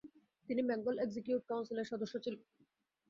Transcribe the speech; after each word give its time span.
তিনি 0.49 0.61
বেঙ্গল 0.69 0.95
এক্সিকিউটিভ 0.99 1.47
কাউন্সিলের 1.49 1.89
সদস্য 1.91 2.13
ছিলেন। 2.23 2.41